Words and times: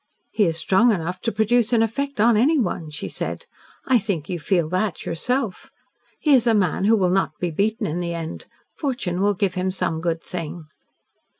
"He 0.31 0.45
is 0.45 0.57
strong 0.57 0.91
enough 0.91 1.21
to 1.21 1.31
produce 1.31 1.73
an 1.73 1.83
effect 1.83 2.19
on 2.19 2.35
anyone," 2.35 2.89
she 2.89 3.07
said. 3.07 3.45
"I 3.85 3.99
think 3.99 4.29
you 4.29 4.39
feel 4.39 4.67
that 4.69 5.05
yourself. 5.05 5.69
He 6.19 6.33
is 6.33 6.47
a 6.47 6.55
man 6.55 6.85
who 6.85 6.97
will 6.97 7.11
not 7.11 7.37
be 7.39 7.51
beaten 7.51 7.85
in 7.85 7.99
the 7.99 8.15
end. 8.15 8.47
Fortune 8.75 9.21
will 9.21 9.35
give 9.35 9.53
him 9.53 9.69
some 9.69 10.01
good 10.01 10.23
thing." 10.23 10.65